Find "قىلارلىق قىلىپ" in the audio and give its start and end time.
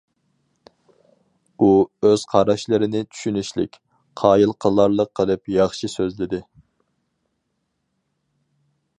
4.65-5.53